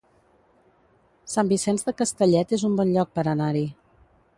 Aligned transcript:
Sant 1.35 1.53
Vicenç 1.53 1.85
de 1.91 1.95
Castellet 2.01 2.59
es 2.59 2.65
un 2.71 2.77
bon 2.83 2.95
lloc 2.99 3.17
per 3.21 3.29
anar-hi 3.37 3.67